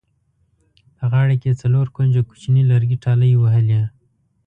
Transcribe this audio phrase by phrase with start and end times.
[0.97, 3.81] په غاړه کې یې څلور کونجه کوچیني لرګي ټالۍ وهلې.